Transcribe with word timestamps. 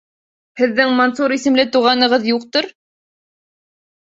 Һеҙҙең 0.61 0.95
Мансур 0.99 1.35
исемле 1.35 1.65
туғанығыҙ 1.75 2.27
юҡтыр? 2.33 2.71